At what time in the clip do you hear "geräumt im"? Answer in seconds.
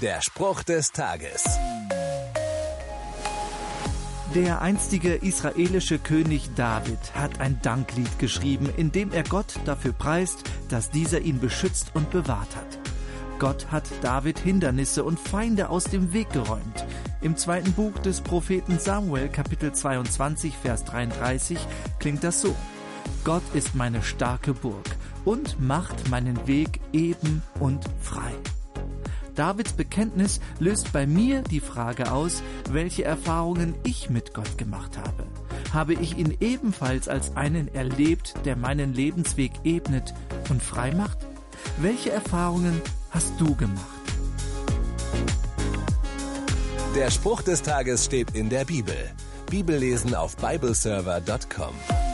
16.30-17.36